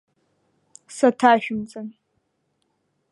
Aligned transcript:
Саҭашәымҵан! 0.95 1.87